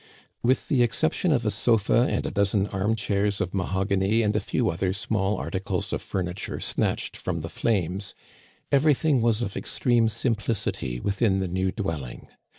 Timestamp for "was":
9.21-9.43